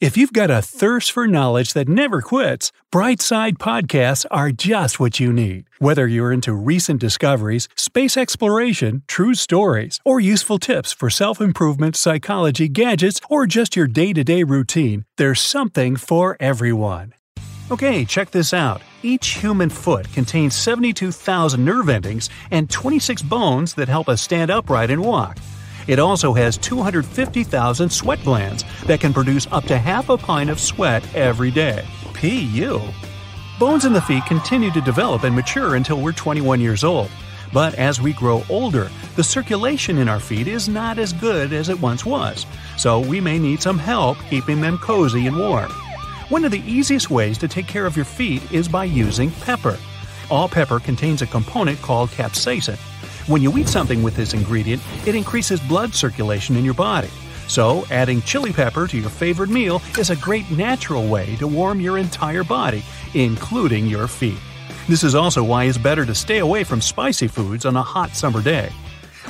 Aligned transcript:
If 0.00 0.16
you've 0.16 0.32
got 0.32 0.48
a 0.48 0.62
thirst 0.62 1.10
for 1.10 1.26
knowledge 1.26 1.72
that 1.72 1.88
never 1.88 2.22
quits, 2.22 2.70
Brightside 2.92 3.54
Podcasts 3.54 4.24
are 4.30 4.52
just 4.52 5.00
what 5.00 5.18
you 5.18 5.32
need. 5.32 5.64
Whether 5.80 6.06
you're 6.06 6.32
into 6.32 6.52
recent 6.52 7.00
discoveries, 7.00 7.68
space 7.74 8.16
exploration, 8.16 9.02
true 9.08 9.34
stories, 9.34 9.98
or 10.04 10.20
useful 10.20 10.60
tips 10.60 10.92
for 10.92 11.10
self 11.10 11.40
improvement, 11.40 11.96
psychology, 11.96 12.68
gadgets, 12.68 13.20
or 13.28 13.44
just 13.48 13.74
your 13.74 13.88
day 13.88 14.12
to 14.12 14.22
day 14.22 14.44
routine, 14.44 15.04
there's 15.16 15.40
something 15.40 15.96
for 15.96 16.36
everyone. 16.38 17.12
Okay, 17.72 18.04
check 18.04 18.30
this 18.30 18.54
out. 18.54 18.82
Each 19.02 19.30
human 19.30 19.68
foot 19.68 20.12
contains 20.12 20.54
72,000 20.54 21.64
nerve 21.64 21.88
endings 21.88 22.30
and 22.52 22.70
26 22.70 23.22
bones 23.22 23.74
that 23.74 23.88
help 23.88 24.08
us 24.08 24.22
stand 24.22 24.52
upright 24.52 24.92
and 24.92 25.04
walk. 25.04 25.38
It 25.88 25.98
also 25.98 26.34
has 26.34 26.58
250,000 26.58 27.90
sweat 27.90 28.22
glands 28.22 28.64
that 28.84 29.00
can 29.00 29.14
produce 29.14 29.46
up 29.50 29.64
to 29.64 29.78
half 29.78 30.10
a 30.10 30.18
pint 30.18 30.50
of 30.50 30.60
sweat 30.60 31.02
every 31.14 31.50
day. 31.50 31.84
PU. 32.12 32.80
Bones 33.58 33.86
in 33.86 33.94
the 33.94 34.02
feet 34.02 34.24
continue 34.26 34.70
to 34.70 34.82
develop 34.82 35.24
and 35.24 35.34
mature 35.34 35.76
until 35.76 36.00
we're 36.00 36.12
21 36.12 36.60
years 36.60 36.84
old. 36.84 37.10
But 37.54 37.74
as 37.76 38.02
we 38.02 38.12
grow 38.12 38.44
older, 38.50 38.90
the 39.16 39.24
circulation 39.24 39.96
in 39.96 40.10
our 40.10 40.20
feet 40.20 40.46
is 40.46 40.68
not 40.68 40.98
as 40.98 41.14
good 41.14 41.54
as 41.54 41.70
it 41.70 41.80
once 41.80 42.04
was, 42.04 42.44
so 42.76 43.00
we 43.00 43.18
may 43.20 43.38
need 43.38 43.62
some 43.62 43.78
help 43.78 44.18
keeping 44.28 44.60
them 44.60 44.76
cozy 44.76 45.26
and 45.26 45.38
warm. 45.38 45.70
One 46.28 46.44
of 46.44 46.50
the 46.50 46.62
easiest 46.70 47.10
ways 47.10 47.38
to 47.38 47.48
take 47.48 47.66
care 47.66 47.86
of 47.86 47.96
your 47.96 48.04
feet 48.04 48.52
is 48.52 48.68
by 48.68 48.84
using 48.84 49.30
pepper. 49.30 49.78
All 50.30 50.46
pepper 50.50 50.78
contains 50.78 51.22
a 51.22 51.26
component 51.26 51.80
called 51.80 52.10
capsaicin. 52.10 52.78
When 53.28 53.42
you 53.42 53.58
eat 53.58 53.68
something 53.68 54.02
with 54.02 54.16
this 54.16 54.32
ingredient, 54.32 54.82
it 55.06 55.14
increases 55.14 55.60
blood 55.60 55.94
circulation 55.94 56.56
in 56.56 56.64
your 56.64 56.72
body. 56.72 57.10
So, 57.46 57.84
adding 57.90 58.22
chili 58.22 58.54
pepper 58.54 58.86
to 58.86 58.96
your 58.96 59.10
favorite 59.10 59.50
meal 59.50 59.82
is 59.98 60.08
a 60.08 60.16
great 60.16 60.50
natural 60.50 61.06
way 61.06 61.36
to 61.36 61.46
warm 61.46 61.78
your 61.78 61.98
entire 61.98 62.42
body, 62.42 62.82
including 63.12 63.86
your 63.86 64.08
feet. 64.08 64.38
This 64.88 65.04
is 65.04 65.14
also 65.14 65.44
why 65.44 65.64
it's 65.64 65.76
better 65.76 66.06
to 66.06 66.14
stay 66.14 66.38
away 66.38 66.64
from 66.64 66.80
spicy 66.80 67.28
foods 67.28 67.66
on 67.66 67.76
a 67.76 67.82
hot 67.82 68.16
summer 68.16 68.40
day. 68.40 68.70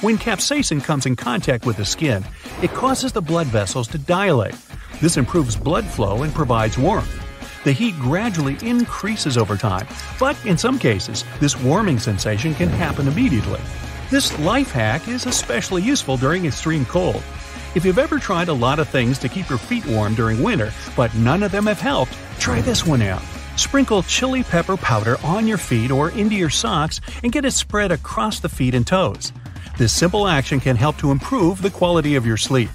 When 0.01 0.17
capsaicin 0.17 0.81
comes 0.85 1.05
in 1.05 1.17
contact 1.17 1.67
with 1.67 1.77
the 1.77 1.85
skin, 1.85 2.25
it 2.63 2.73
causes 2.73 3.11
the 3.11 3.21
blood 3.21 3.49
vessels 3.49 3.89
to 3.89 3.99
dilate. 3.99 4.55
This 5.01 5.17
improves 5.17 5.57
blood 5.57 5.85
flow 5.85 6.23
and 6.23 6.33
provides 6.33 6.79
warmth. 6.79 7.13
The 7.65 7.73
heat 7.73 7.99
gradually 7.99 8.59
increases 8.63 9.37
over 9.37 9.57
time, 9.57 9.89
but 10.21 10.37
in 10.47 10.57
some 10.57 10.79
cases, 10.79 11.25
this 11.41 11.61
warming 11.61 11.99
sensation 11.99 12.55
can 12.55 12.69
happen 12.69 13.09
immediately. 13.09 13.61
This 14.11 14.39
life 14.39 14.71
hack 14.71 15.07
is 15.07 15.27
especially 15.27 15.83
useful 15.83 16.17
during 16.17 16.47
extreme 16.47 16.87
cold. 16.87 17.23
If 17.75 17.85
you've 17.85 17.99
ever 17.99 18.19
tried 18.19 18.49
a 18.49 18.55
lot 18.55 18.79
of 18.79 18.89
things 18.89 19.19
to 19.19 19.29
keep 19.29 19.51
your 19.51 19.59
feet 19.59 19.85
warm 19.85 20.15
during 20.15 20.43
winter, 20.43 20.73
but 20.97 21.15
none 21.15 21.43
of 21.43 21.53
them 21.53 21.67
have 21.67 21.79
helped, 21.79 22.17
try 22.39 22.63
this 22.63 22.87
one 22.87 23.03
out. 23.03 23.21
Sprinkle 23.57 24.03
chili 24.03 24.43
pepper 24.45 24.79
powder 24.79 25.19
on 25.23 25.47
your 25.47 25.59
feet 25.59 25.91
or 25.91 26.09
into 26.13 26.37
your 26.37 26.49
socks 26.49 27.03
and 27.23 27.33
get 27.33 27.45
it 27.45 27.51
spread 27.51 27.93
across 27.93 28.41
the 28.41 28.49
feet 28.49 28.75
and 28.75 28.87
toes. 28.87 29.31
This 29.77 29.93
simple 29.93 30.27
action 30.27 30.59
can 30.59 30.77
help 30.77 30.97
to 30.99 31.11
improve 31.11 31.61
the 31.61 31.71
quality 31.71 32.15
of 32.15 32.25
your 32.25 32.39
sleep. 32.39 32.71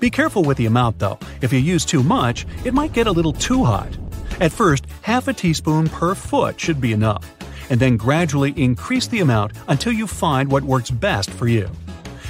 Be 0.00 0.10
careful 0.10 0.42
with 0.42 0.56
the 0.56 0.66
amount 0.66 0.98
though. 0.98 1.20
If 1.42 1.52
you 1.52 1.60
use 1.60 1.84
too 1.84 2.02
much, 2.02 2.44
it 2.64 2.74
might 2.74 2.92
get 2.92 3.06
a 3.06 3.12
little 3.12 3.32
too 3.32 3.62
hot. 3.62 3.96
At 4.40 4.50
first, 4.50 4.86
half 5.02 5.28
a 5.28 5.32
teaspoon 5.32 5.88
per 5.88 6.16
foot 6.16 6.58
should 6.58 6.80
be 6.80 6.92
enough 6.92 7.35
and 7.70 7.80
then 7.80 7.96
gradually 7.96 8.52
increase 8.56 9.06
the 9.06 9.20
amount 9.20 9.52
until 9.68 9.92
you 9.92 10.06
find 10.06 10.50
what 10.50 10.62
works 10.62 10.90
best 10.90 11.30
for 11.30 11.48
you. 11.48 11.68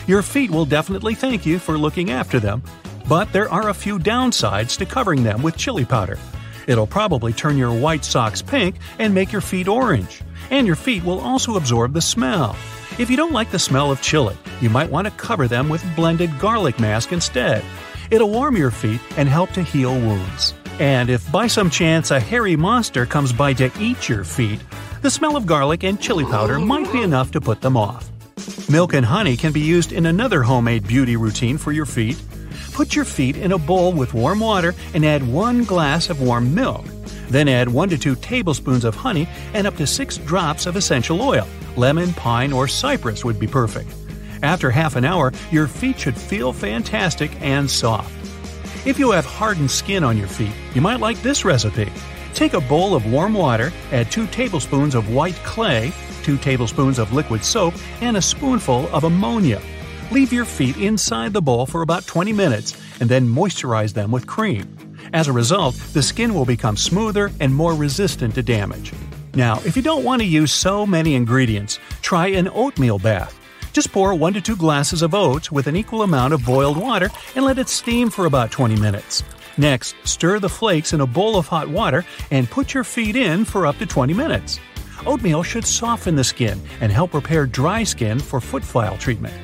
Your 0.07 0.23
feet 0.23 0.51
will 0.51 0.65
definitely 0.65 1.15
thank 1.15 1.45
you 1.45 1.59
for 1.59 1.77
looking 1.77 2.11
after 2.11 2.39
them, 2.39 2.63
but 3.09 3.33
there 3.33 3.51
are 3.51 3.69
a 3.69 3.75
few 3.75 3.99
downsides 3.99 4.77
to 4.79 4.87
covering 4.87 5.23
them 5.23 5.43
with 5.43 5.57
chili 5.57 5.85
powder. 5.85 6.19
It'll 6.67 6.87
probably 6.87 7.33
turn 7.33 7.57
your 7.57 7.73
white 7.73 8.05
socks 8.05 8.43
pink 8.43 8.77
and 8.99 9.15
make 9.15 9.33
your 9.33 9.41
feet 9.41 9.69
orange, 9.69 10.23
and 10.51 10.67
your 10.67 10.77
feet 10.77 11.05
will 11.05 11.21
also 11.21 11.57
absorb 11.57 11.93
the 11.93 12.01
smell. 12.01 12.57
If 12.99 13.11
you 13.11 13.17
don't 13.17 13.33
like 13.33 13.51
the 13.51 13.59
smell 13.59 13.91
of 13.91 14.01
chili, 14.01 14.37
you 14.61 14.71
might 14.71 14.91
want 14.91 15.07
to 15.07 15.13
cover 15.13 15.47
them 15.47 15.69
with 15.69 15.85
blended 15.95 16.39
garlic 16.39 16.81
mask 16.81 17.13
instead. 17.13 17.65
It'll 18.11 18.31
warm 18.31 18.57
your 18.57 18.71
feet 18.71 19.01
and 19.17 19.29
help 19.29 19.53
to 19.53 19.63
heal 19.63 19.93
wounds. 19.93 20.55
And 20.79 21.11
if 21.11 21.31
by 21.33 21.47
some 21.47 21.71
chance 21.71 22.11
a 22.11 22.21
hairy 22.21 22.57
monster 22.57 23.07
comes 23.07 23.33
by 23.33 23.55
to 23.55 23.71
eat 23.81 24.09
your 24.09 24.25
feet, 24.25 24.61
the 25.07 25.11
smell 25.11 25.37
of 25.37 25.47
garlic 25.47 25.85
and 25.85 26.01
chili 26.01 26.25
powder 26.25 26.59
might 26.59 26.93
be 26.93 27.01
enough 27.01 27.31
to 27.31 27.41
put 27.41 27.61
them 27.61 27.77
off. 27.77 28.11
Milk 28.69 28.93
and 28.93 29.07
honey 29.07 29.37
can 29.37 29.53
be 29.53 29.61
used 29.61 29.93
in 29.93 30.05
another 30.05 30.43
homemade 30.43 30.85
beauty 30.85 31.15
routine 31.15 31.57
for 31.57 31.71
your 31.71 31.87
feet. 31.87 32.21
Put 32.73 32.97
your 32.97 33.05
feet 33.05 33.37
in 33.37 33.53
a 33.53 33.59
bowl 33.59 33.93
with 33.93 34.15
warm 34.15 34.41
water 34.41 34.75
and 34.95 35.07
add 35.07 35.25
one 35.25 35.63
glass 35.63 36.11
of 36.11 36.21
warm 36.21 36.53
milk. 36.53 36.85
Then 37.29 37.47
add 37.47 37.69
1 37.69 37.89
to 37.91 37.99
2 37.99 38.17
tablespoons 38.17 38.85
of 38.85 38.97
honey 38.97 39.29
and 39.55 39.65
up 39.65 39.77
to 39.77 39.87
6 39.87 40.17
drops 40.27 40.67
of 40.67 40.75
essential 40.75 41.23
oil. 41.23 41.47
Lemon, 41.77 42.13
pine, 42.15 42.53
or 42.53 42.67
cypress 42.67 43.25
would 43.25 43.39
be 43.39 43.47
perfect. 43.47 43.95
After 44.43 44.73
half 44.73 44.97
an 44.97 45.05
hour, 45.05 45.33
your 45.53 45.69
feet 45.69 46.01
should 46.01 46.19
feel 46.19 46.53
fantastic 46.53 47.31
and 47.41 47.71
soft. 47.71 48.11
If 48.85 48.99
you 48.99 49.13
have 49.13 49.25
hardened 49.25 49.71
skin 49.71 50.03
on 50.03 50.19
your 50.19 50.27
feet, 50.27 50.57
you 50.75 50.81
might 50.81 50.99
like 50.99 51.23
this 51.23 51.45
recipe. 51.45 51.93
Take 52.37 52.53
a 52.53 52.61
bowl 52.61 52.95
of 52.95 53.11
warm 53.11 53.33
water, 53.33 53.73
add 53.93 54.13
2 54.13 54.27
tablespoons 54.27 54.95
of 54.95 55.09
white 55.15 55.37
clay, 55.37 55.91
2 56.23 56.37
tablespoons 56.37 56.99
of 56.99 57.15
liquid 57.15 57.43
soap, 57.43 57.73
and 58.03 58.19
a 58.19 58.21
spoonful 58.21 58.95
of 58.95 59.05
ammonia. 59.05 59.59
Leave 60.11 60.35
your 60.35 60.45
feet 60.45 60.77
inside 60.77 61.33
the 61.33 61.41
bowl 61.41 61.65
for 61.65 61.81
about 61.81 62.07
20 62.07 62.35
minutes 62.35 62.77
and 63.01 63.09
then 63.09 63.27
moisturize 63.27 63.95
them 63.95 64.11
with 64.11 64.27
cream. 64.27 64.69
As 65.15 65.29
a 65.29 65.33
result, 65.33 65.77
the 65.95 66.03
skin 66.03 66.35
will 66.35 66.45
become 66.45 66.77
smoother 66.77 67.33
and 67.41 67.55
more 67.55 67.75
resistant 67.75 68.35
to 68.35 68.43
damage. 68.43 68.93
Now, 69.33 69.59
if 69.65 69.75
you 69.75 69.81
don't 69.81 70.05
want 70.05 70.21
to 70.21 70.29
use 70.29 70.53
so 70.53 70.87
many 70.87 71.15
ingredients, 71.15 71.79
try 72.03 72.27
an 72.27 72.51
oatmeal 72.53 72.99
bath. 72.99 73.35
Just 73.73 73.93
pour 73.93 74.15
1 74.15 74.35
to 74.35 74.43
2 74.43 74.57
glasses 74.57 75.01
of 75.01 75.15
oats 75.15 75.51
with 75.51 75.69
an 75.69 75.77
equal 75.77 76.03
amount 76.03 76.35
of 76.35 76.45
boiled 76.45 76.77
water 76.77 77.09
and 77.35 77.47
let 77.47 77.59
it 77.59 77.71
steam 77.71 78.11
for 78.11 78.27
about 78.27 78.51
20 78.51 78.77
minutes. 78.79 79.23
Next, 79.59 79.97
stir 80.05 80.39
the 80.39 80.49
flakes 80.49 80.93
in 80.93 81.01
a 81.01 81.07
bowl 81.07 81.37
of 81.37 81.47
hot 81.47 81.69
water 81.69 82.05
and 82.31 82.51
put 82.51 82.75
your 82.75 82.85
feet 82.85 83.17
in 83.17 83.45
for 83.45 83.67
up 83.67 83.79
to 83.79 83.87
20 83.87 84.13
minutes. 84.13 84.61
Oatmeal 85.07 85.43
should 85.43 85.65
soften 85.65 86.15
the 86.15 86.25
skin 86.25 86.61
and 86.81 86.93
help 86.93 87.15
repair 87.15 87.47
dry 87.47 87.85
skin 87.85 88.19
for 88.19 88.41
foot 88.41 88.65
file 88.65 88.99
treatment. 88.99 89.35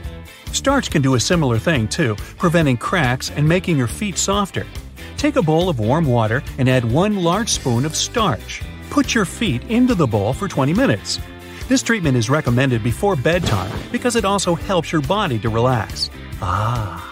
Starch 0.53 0.91
can 0.91 1.03
do 1.03 1.15
a 1.15 1.21
similar 1.21 1.59
thing 1.59 1.89
too, 1.89 2.15
preventing 2.37 2.77
cracks 2.77 3.31
and 3.31 3.49
making 3.49 3.79
your 3.79 3.87
feet 3.87 4.19
softer. 4.19 4.67
Take 5.17 5.37
a 5.37 5.43
bowl 5.43 5.69
of 5.69 5.79
warm 5.79 6.05
water 6.05 6.43
and 6.59 6.69
add 6.69 6.85
one 6.85 7.23
large 7.23 7.49
spoon 7.49 7.85
of 7.87 7.97
starch. 7.97 8.63
Put 8.91 9.15
your 9.15 9.25
feet 9.25 9.63
into 9.71 9.95
the 9.95 10.07
bowl 10.07 10.35
for 10.35 10.49
20 10.49 10.75
minutes. 10.75 11.21
This 11.69 11.83
treatment 11.83 12.17
is 12.17 12.29
recommended 12.29 12.83
before 12.83 13.17
bedtime 13.17 13.73
because 13.91 14.17
it 14.17 14.27
also 14.27 14.55
helps 14.55 14.93
your 14.93 15.01
body 15.01 15.39
to 15.39 15.49
relax. 15.49 16.11
Ah. 16.43 17.12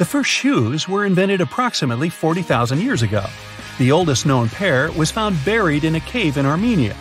The 0.00 0.06
first 0.06 0.30
shoes 0.30 0.88
were 0.88 1.04
invented 1.04 1.42
approximately 1.42 2.08
40,000 2.08 2.80
years 2.80 3.02
ago. 3.02 3.22
The 3.76 3.92
oldest 3.92 4.24
known 4.24 4.48
pair 4.48 4.90
was 4.92 5.10
found 5.10 5.36
buried 5.44 5.84
in 5.84 5.94
a 5.94 6.00
cave 6.00 6.38
in 6.38 6.46
Armenia. 6.46 6.96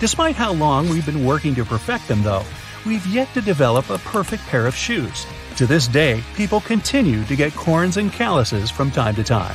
Despite 0.00 0.34
how 0.34 0.52
long 0.54 0.88
we've 0.88 1.06
been 1.06 1.24
working 1.24 1.54
to 1.54 1.64
perfect 1.64 2.08
them, 2.08 2.24
though, 2.24 2.42
we've 2.84 3.06
yet 3.06 3.32
to 3.34 3.40
develop 3.40 3.88
a 3.88 3.98
perfect 3.98 4.44
pair 4.48 4.66
of 4.66 4.74
shoes. 4.74 5.28
To 5.58 5.66
this 5.68 5.86
day, 5.86 6.24
people 6.34 6.60
continue 6.62 7.22
to 7.26 7.36
get 7.36 7.54
corns 7.54 7.98
and 7.98 8.12
calluses 8.12 8.68
from 8.68 8.90
time 8.90 9.14
to 9.14 9.22
time. 9.22 9.54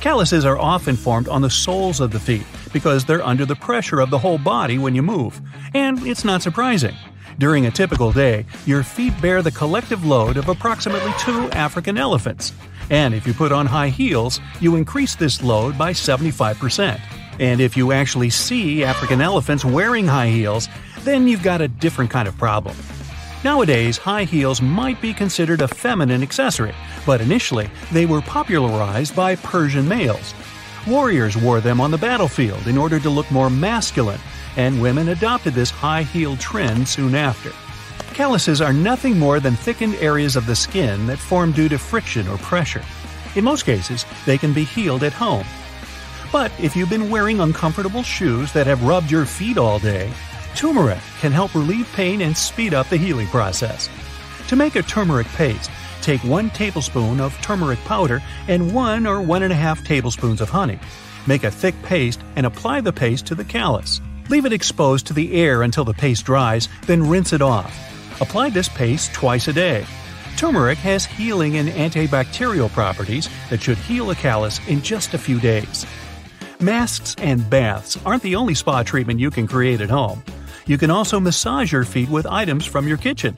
Calluses 0.00 0.46
are 0.46 0.58
often 0.58 0.96
formed 0.96 1.28
on 1.28 1.42
the 1.42 1.50
soles 1.50 2.00
of 2.00 2.10
the 2.10 2.18
feet 2.18 2.46
because 2.72 3.04
they're 3.04 3.22
under 3.22 3.44
the 3.44 3.54
pressure 3.54 4.00
of 4.00 4.08
the 4.08 4.18
whole 4.18 4.38
body 4.38 4.78
when 4.78 4.94
you 4.94 5.02
move, 5.02 5.42
and 5.74 6.06
it's 6.06 6.24
not 6.24 6.40
surprising. 6.40 6.94
During 7.38 7.66
a 7.66 7.70
typical 7.70 8.12
day, 8.12 8.46
your 8.64 8.82
feet 8.82 9.12
bear 9.20 9.42
the 9.42 9.50
collective 9.50 10.04
load 10.04 10.36
of 10.36 10.48
approximately 10.48 11.12
two 11.18 11.50
African 11.50 11.98
elephants. 11.98 12.52
And 12.90 13.14
if 13.14 13.26
you 13.26 13.34
put 13.34 13.50
on 13.50 13.66
high 13.66 13.88
heels, 13.88 14.40
you 14.60 14.76
increase 14.76 15.16
this 15.16 15.42
load 15.42 15.76
by 15.76 15.92
75%. 15.92 17.00
And 17.40 17.60
if 17.60 17.76
you 17.76 17.90
actually 17.90 18.30
see 18.30 18.84
African 18.84 19.20
elephants 19.20 19.64
wearing 19.64 20.06
high 20.06 20.28
heels, 20.28 20.68
then 21.00 21.26
you've 21.26 21.42
got 21.42 21.60
a 21.60 21.68
different 21.68 22.10
kind 22.10 22.28
of 22.28 22.36
problem. 22.38 22.76
Nowadays, 23.42 23.98
high 23.98 24.24
heels 24.24 24.62
might 24.62 25.00
be 25.02 25.12
considered 25.12 25.60
a 25.60 25.68
feminine 25.68 26.22
accessory, 26.22 26.74
but 27.04 27.20
initially 27.20 27.68
they 27.92 28.06
were 28.06 28.22
popularized 28.22 29.14
by 29.16 29.36
Persian 29.36 29.86
males. 29.88 30.32
Warriors 30.86 31.36
wore 31.36 31.60
them 31.60 31.80
on 31.80 31.90
the 31.90 31.98
battlefield 31.98 32.66
in 32.66 32.76
order 32.76 33.00
to 33.00 33.10
look 33.10 33.30
more 33.30 33.48
masculine, 33.48 34.20
and 34.56 34.82
women 34.82 35.08
adopted 35.08 35.54
this 35.54 35.70
high 35.70 36.02
heeled 36.02 36.40
trend 36.40 36.86
soon 36.86 37.14
after. 37.14 37.50
Calluses 38.14 38.60
are 38.60 38.72
nothing 38.72 39.18
more 39.18 39.40
than 39.40 39.56
thickened 39.56 39.94
areas 39.96 40.36
of 40.36 40.46
the 40.46 40.54
skin 40.54 41.06
that 41.06 41.18
form 41.18 41.52
due 41.52 41.68
to 41.68 41.78
friction 41.78 42.28
or 42.28 42.38
pressure. 42.38 42.82
In 43.34 43.44
most 43.44 43.64
cases, 43.64 44.04
they 44.26 44.38
can 44.38 44.52
be 44.52 44.64
healed 44.64 45.02
at 45.02 45.12
home. 45.12 45.46
But 46.30 46.52
if 46.60 46.76
you've 46.76 46.90
been 46.90 47.10
wearing 47.10 47.40
uncomfortable 47.40 48.02
shoes 48.02 48.52
that 48.52 48.66
have 48.66 48.84
rubbed 48.84 49.10
your 49.10 49.24
feet 49.24 49.56
all 49.56 49.78
day, 49.78 50.12
Turmeric 50.54 51.00
can 51.20 51.32
help 51.32 51.54
relieve 51.54 51.90
pain 51.94 52.20
and 52.20 52.36
speed 52.36 52.74
up 52.74 52.88
the 52.88 52.96
healing 52.96 53.26
process. 53.28 53.88
To 54.48 54.56
make 54.56 54.76
a 54.76 54.82
turmeric 54.82 55.26
paste, 55.28 55.70
take 56.04 56.22
1 56.22 56.50
tablespoon 56.50 57.20
of 57.20 57.34
turmeric 57.40 57.78
powder 57.80 58.22
and 58.46 58.74
1 58.74 59.06
or 59.06 59.16
1.5 59.16 59.84
tablespoons 59.84 60.40
of 60.40 60.50
honey. 60.50 60.78
Make 61.26 61.44
a 61.44 61.50
thick 61.50 61.74
paste 61.82 62.20
and 62.36 62.44
apply 62.44 62.82
the 62.82 62.92
paste 62.92 63.26
to 63.26 63.34
the 63.34 63.44
callus. 63.44 64.00
Leave 64.28 64.44
it 64.44 64.52
exposed 64.52 65.06
to 65.06 65.12
the 65.12 65.34
air 65.34 65.62
until 65.62 65.84
the 65.84 65.94
paste 65.94 66.26
dries, 66.26 66.68
then 66.86 67.08
rinse 67.08 67.32
it 67.32 67.42
off. 67.42 67.72
Apply 68.20 68.50
this 68.50 68.68
paste 68.68 69.12
twice 69.12 69.48
a 69.48 69.52
day. 69.52 69.86
Turmeric 70.36 70.78
has 70.78 71.04
healing 71.06 71.56
and 71.56 71.68
antibacterial 71.70 72.70
properties 72.70 73.28
that 73.50 73.62
should 73.62 73.78
heal 73.78 74.10
a 74.10 74.14
callus 74.14 74.60
in 74.68 74.82
just 74.82 75.14
a 75.14 75.18
few 75.18 75.40
days. 75.40 75.86
Masks 76.60 77.14
and 77.18 77.48
baths 77.48 77.98
aren't 78.04 78.22
the 78.22 78.36
only 78.36 78.54
spa 78.54 78.82
treatment 78.82 79.20
you 79.20 79.30
can 79.30 79.46
create 79.46 79.80
at 79.80 79.90
home. 79.90 80.22
You 80.66 80.78
can 80.78 80.90
also 80.90 81.20
massage 81.20 81.72
your 81.72 81.84
feet 81.84 82.08
with 82.08 82.26
items 82.26 82.64
from 82.64 82.88
your 82.88 82.96
kitchen. 82.96 83.34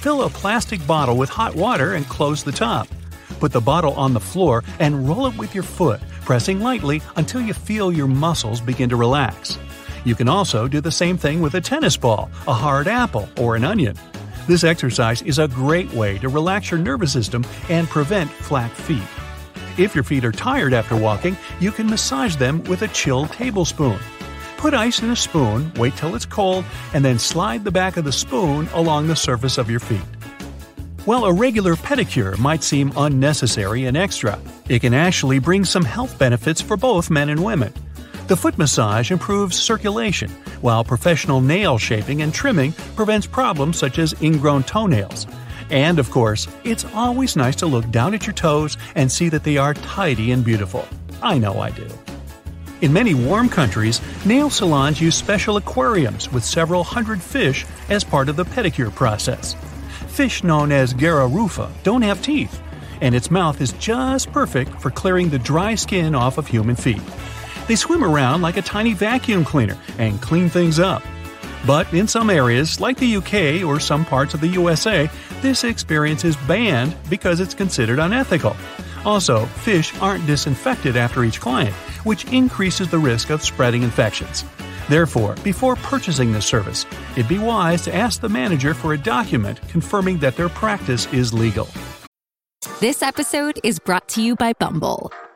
Fill 0.00 0.22
a 0.22 0.30
plastic 0.30 0.86
bottle 0.86 1.18
with 1.18 1.28
hot 1.28 1.54
water 1.54 1.92
and 1.92 2.08
close 2.08 2.42
the 2.42 2.50
top. 2.50 2.88
Put 3.38 3.52
the 3.52 3.60
bottle 3.60 3.92
on 3.92 4.14
the 4.14 4.20
floor 4.20 4.64
and 4.78 5.06
roll 5.06 5.26
it 5.26 5.36
with 5.36 5.54
your 5.54 5.62
foot, 5.62 6.00
pressing 6.24 6.58
lightly 6.58 7.02
until 7.16 7.42
you 7.42 7.52
feel 7.52 7.92
your 7.92 8.06
muscles 8.06 8.62
begin 8.62 8.88
to 8.88 8.96
relax. 8.96 9.58
You 10.06 10.14
can 10.14 10.26
also 10.26 10.66
do 10.68 10.80
the 10.80 10.90
same 10.90 11.18
thing 11.18 11.42
with 11.42 11.52
a 11.52 11.60
tennis 11.60 11.98
ball, 11.98 12.30
a 12.48 12.54
hard 12.54 12.88
apple, 12.88 13.28
or 13.36 13.56
an 13.56 13.64
onion. 13.64 13.94
This 14.46 14.64
exercise 14.64 15.20
is 15.20 15.38
a 15.38 15.48
great 15.48 15.92
way 15.92 16.16
to 16.20 16.30
relax 16.30 16.70
your 16.70 16.80
nervous 16.80 17.12
system 17.12 17.44
and 17.68 17.86
prevent 17.86 18.30
flat 18.30 18.70
feet. 18.70 19.02
If 19.76 19.94
your 19.94 20.04
feet 20.04 20.24
are 20.24 20.32
tired 20.32 20.72
after 20.72 20.96
walking, 20.96 21.36
you 21.60 21.72
can 21.72 21.90
massage 21.90 22.36
them 22.36 22.64
with 22.64 22.80
a 22.80 22.88
chilled 22.88 23.32
tablespoon. 23.32 23.98
Put 24.60 24.74
ice 24.74 25.00
in 25.00 25.08
a 25.08 25.16
spoon, 25.16 25.72
wait 25.76 25.96
till 25.96 26.14
it's 26.14 26.26
cold, 26.26 26.66
and 26.92 27.02
then 27.02 27.18
slide 27.18 27.64
the 27.64 27.70
back 27.70 27.96
of 27.96 28.04
the 28.04 28.12
spoon 28.12 28.68
along 28.74 29.06
the 29.06 29.16
surface 29.16 29.56
of 29.56 29.70
your 29.70 29.80
feet. 29.80 30.04
While 31.06 31.24
a 31.24 31.32
regular 31.32 31.76
pedicure 31.76 32.38
might 32.38 32.62
seem 32.62 32.92
unnecessary 32.94 33.86
and 33.86 33.96
extra, 33.96 34.38
it 34.68 34.80
can 34.80 34.92
actually 34.92 35.38
bring 35.38 35.64
some 35.64 35.82
health 35.82 36.18
benefits 36.18 36.60
for 36.60 36.76
both 36.76 37.08
men 37.08 37.30
and 37.30 37.42
women. 37.42 37.72
The 38.26 38.36
foot 38.36 38.58
massage 38.58 39.10
improves 39.10 39.56
circulation, 39.56 40.30
while 40.60 40.84
professional 40.84 41.40
nail 41.40 41.78
shaping 41.78 42.20
and 42.20 42.34
trimming 42.34 42.72
prevents 42.96 43.26
problems 43.26 43.78
such 43.78 43.98
as 43.98 44.12
ingrown 44.20 44.64
toenails. 44.64 45.26
And 45.70 45.98
of 45.98 46.10
course, 46.10 46.46
it's 46.64 46.84
always 46.92 47.34
nice 47.34 47.56
to 47.56 47.66
look 47.66 47.90
down 47.90 48.12
at 48.12 48.26
your 48.26 48.34
toes 48.34 48.76
and 48.94 49.10
see 49.10 49.30
that 49.30 49.42
they 49.42 49.56
are 49.56 49.72
tidy 49.72 50.32
and 50.32 50.44
beautiful. 50.44 50.86
I 51.22 51.38
know 51.38 51.60
I 51.60 51.70
do. 51.70 51.88
In 52.80 52.94
many 52.94 53.12
warm 53.12 53.50
countries, 53.50 54.00
nail 54.24 54.48
salons 54.48 55.02
use 55.02 55.14
special 55.14 55.58
aquariums 55.58 56.32
with 56.32 56.42
several 56.42 56.82
hundred 56.82 57.20
fish 57.20 57.66
as 57.90 58.04
part 58.04 58.30
of 58.30 58.36
the 58.36 58.44
pedicure 58.44 58.94
process. 58.94 59.54
Fish 60.08 60.42
known 60.42 60.72
as 60.72 60.94
Garra 60.94 61.26
rufa 61.26 61.70
don't 61.82 62.00
have 62.00 62.22
teeth, 62.22 62.58
and 63.02 63.14
its 63.14 63.30
mouth 63.30 63.60
is 63.60 63.72
just 63.74 64.32
perfect 64.32 64.80
for 64.80 64.90
clearing 64.90 65.28
the 65.28 65.38
dry 65.38 65.74
skin 65.74 66.14
off 66.14 66.38
of 66.38 66.46
human 66.46 66.74
feet. 66.74 67.02
They 67.68 67.76
swim 67.76 68.02
around 68.02 68.40
like 68.40 68.56
a 68.56 68.62
tiny 68.62 68.94
vacuum 68.94 69.44
cleaner 69.44 69.76
and 69.98 70.20
clean 70.22 70.48
things 70.48 70.78
up. 70.80 71.02
But 71.66 71.92
in 71.92 72.08
some 72.08 72.30
areas, 72.30 72.80
like 72.80 72.96
the 72.96 73.16
UK 73.16 73.62
or 73.62 73.78
some 73.78 74.06
parts 74.06 74.32
of 74.32 74.40
the 74.40 74.48
USA, 74.48 75.10
this 75.42 75.64
experience 75.64 76.24
is 76.24 76.36
banned 76.48 76.96
because 77.10 77.40
it's 77.40 77.52
considered 77.52 77.98
unethical. 77.98 78.56
Also, 79.04 79.44
fish 79.44 79.94
aren't 80.00 80.26
disinfected 80.26 80.96
after 80.96 81.24
each 81.24 81.40
client, 81.40 81.74
which 82.04 82.24
increases 82.32 82.88
the 82.88 82.98
risk 82.98 83.30
of 83.30 83.42
spreading 83.42 83.82
infections. 83.82 84.44
Therefore, 84.88 85.36
before 85.44 85.76
purchasing 85.76 86.32
this 86.32 86.46
service, 86.46 86.84
it'd 87.12 87.28
be 87.28 87.38
wise 87.38 87.82
to 87.82 87.94
ask 87.94 88.20
the 88.20 88.28
manager 88.28 88.74
for 88.74 88.92
a 88.92 88.98
document 88.98 89.60
confirming 89.68 90.18
that 90.18 90.36
their 90.36 90.48
practice 90.48 91.06
is 91.12 91.32
legal. 91.32 91.68
This 92.80 93.02
episode 93.02 93.60
is 93.62 93.78
brought 93.78 94.08
to 94.08 94.22
you 94.22 94.36
by 94.36 94.52
Bumble. 94.54 95.12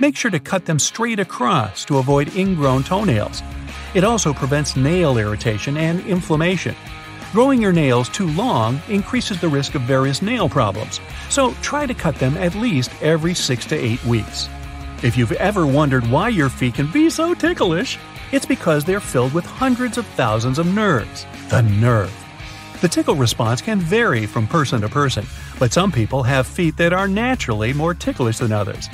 make 0.00 0.16
sure 0.16 0.30
to 0.30 0.40
cut 0.40 0.64
them 0.64 0.78
straight 0.78 1.20
across 1.20 1.84
to 1.84 1.98
avoid 1.98 2.34
ingrown 2.34 2.82
toenails. 2.82 3.42
It 3.94 4.04
also 4.04 4.32
prevents 4.32 4.76
nail 4.76 5.18
irritation 5.18 5.76
and 5.76 6.00
inflammation. 6.06 6.74
Growing 7.32 7.62
your 7.62 7.72
nails 7.72 8.08
too 8.08 8.28
long 8.28 8.80
increases 8.88 9.40
the 9.40 9.48
risk 9.48 9.74
of 9.76 9.82
various 9.82 10.20
nail 10.20 10.48
problems, 10.48 11.00
so 11.28 11.52
try 11.62 11.86
to 11.86 11.94
cut 11.94 12.16
them 12.16 12.36
at 12.36 12.54
least 12.56 12.90
every 13.02 13.34
6 13.34 13.66
to 13.66 13.76
8 13.76 14.04
weeks. 14.04 14.48
If 15.02 15.16
you've 15.16 15.32
ever 15.32 15.66
wondered 15.66 16.06
why 16.10 16.28
your 16.28 16.48
feet 16.48 16.74
can 16.74 16.90
be 16.90 17.08
so 17.08 17.34
ticklish, 17.34 17.98
it's 18.32 18.46
because 18.46 18.84
they're 18.84 19.00
filled 19.00 19.32
with 19.32 19.44
hundreds 19.44 19.96
of 19.96 20.06
thousands 20.08 20.58
of 20.58 20.74
nerves. 20.74 21.24
The 21.48 21.62
nerve. 21.62 22.12
The 22.80 22.88
tickle 22.88 23.14
response 23.14 23.60
can 23.60 23.78
vary 23.78 24.26
from 24.26 24.46
person 24.46 24.80
to 24.80 24.88
person, 24.88 25.26
but 25.58 25.72
some 25.72 25.92
people 25.92 26.22
have 26.22 26.46
feet 26.46 26.76
that 26.78 26.92
are 26.92 27.06
naturally 27.06 27.72
more 27.72 27.94
ticklish 27.94 28.38
than 28.38 28.52
others. 28.52 28.88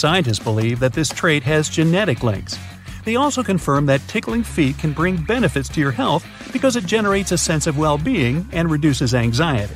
Scientists 0.00 0.38
believe 0.38 0.80
that 0.80 0.94
this 0.94 1.10
trait 1.10 1.42
has 1.42 1.68
genetic 1.68 2.22
links. 2.22 2.58
They 3.04 3.16
also 3.16 3.42
confirm 3.42 3.84
that 3.84 4.00
tickling 4.08 4.42
feet 4.42 4.78
can 4.78 4.94
bring 4.94 5.18
benefits 5.18 5.68
to 5.68 5.80
your 5.80 5.90
health 5.90 6.26
because 6.54 6.74
it 6.74 6.86
generates 6.86 7.32
a 7.32 7.36
sense 7.36 7.66
of 7.66 7.76
well 7.76 7.98
being 7.98 8.48
and 8.52 8.70
reduces 8.70 9.14
anxiety. 9.14 9.74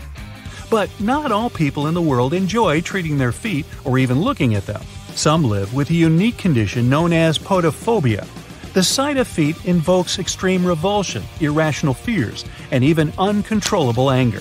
But 0.71 0.89
not 0.99 1.31
all 1.31 1.51
people 1.51 1.89
in 1.89 1.93
the 1.93 2.01
world 2.01 2.33
enjoy 2.33 2.81
treating 2.81 3.19
their 3.19 3.33
feet 3.33 3.67
or 3.85 3.99
even 3.99 4.23
looking 4.23 4.55
at 4.55 4.65
them. 4.65 4.81
Some 5.15 5.45
live 5.45 5.75
with 5.75 5.91
a 5.91 5.95
unique 5.95 6.39
condition 6.39 6.89
known 6.89 7.13
as 7.13 7.39
podophobia. 7.39 8.27
The 8.73 8.83
sight 8.83 9.19
of 9.19 9.29
feet 9.29 9.63
invokes 9.67 10.19
extreme 10.19 10.65
revulsion, 10.65 11.23
irrational 11.41 11.93
fears, 11.93 12.47
and 12.71 12.83
even 12.83 13.13
uncontrollable 13.19 14.11
anger. 14.11 14.41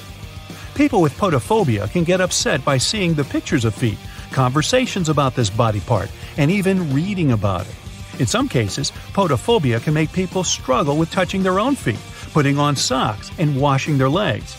People 0.75 1.01
with 1.01 1.17
podophobia 1.17 1.91
can 1.91 2.05
get 2.05 2.21
upset 2.21 2.63
by 2.63 2.77
seeing 2.77 3.15
the 3.15 3.25
pictures 3.25 3.65
of 3.65 3.75
feet, 3.75 3.97
conversations 4.33 5.07
about 5.07 5.35
this 5.35 5.49
body 5.49 5.79
part, 5.81 6.09
and 6.37 6.51
even 6.51 6.93
reading 6.93 7.31
about 7.31 7.67
it. 7.67 7.75
In 8.19 8.27
some 8.27 8.49
cases, 8.49 8.91
podophobia 9.13 9.81
can 9.81 9.93
make 9.93 10.11
people 10.11 10.43
struggle 10.43 10.97
with 10.97 11.11
touching 11.11 11.43
their 11.43 11.59
own 11.59 11.75
feet, 11.75 11.99
putting 12.33 12.59
on 12.59 12.75
socks, 12.75 13.31
and 13.39 13.59
washing 13.59 13.97
their 13.97 14.09
legs. 14.09 14.57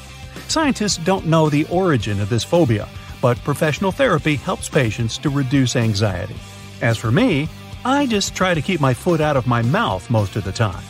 Scientists 0.48 0.98
don't 0.98 1.26
know 1.26 1.48
the 1.48 1.66
origin 1.66 2.20
of 2.20 2.28
this 2.28 2.44
phobia, 2.44 2.88
but 3.20 3.42
professional 3.44 3.92
therapy 3.92 4.36
helps 4.36 4.68
patients 4.68 5.18
to 5.18 5.30
reduce 5.30 5.76
anxiety. 5.76 6.36
As 6.82 6.96
for 6.96 7.12
me, 7.12 7.48
I 7.84 8.06
just 8.06 8.34
try 8.34 8.54
to 8.54 8.62
keep 8.62 8.80
my 8.80 8.94
foot 8.94 9.20
out 9.20 9.36
of 9.36 9.46
my 9.46 9.62
mouth 9.62 10.08
most 10.10 10.36
of 10.36 10.44
the 10.44 10.52
time. 10.52 10.82